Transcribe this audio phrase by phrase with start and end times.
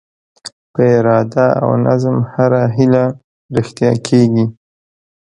[0.73, 3.03] په اراده او نظم هره هیله
[3.55, 4.45] رښتیا کېږي.